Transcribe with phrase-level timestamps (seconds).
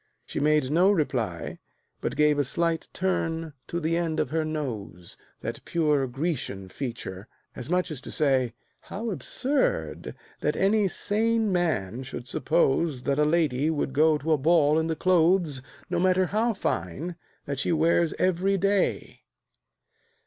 [0.25, 1.59] She made no reply,
[1.99, 7.27] But gave a slight turn to the end of her nose (That pure Grecian feature),
[7.55, 13.25] as much as to say, "How absurd that any sane man should suppose That a
[13.25, 17.15] lady would go to a ball in the clothes, No matter how fine,
[17.45, 19.21] that she wears every day!"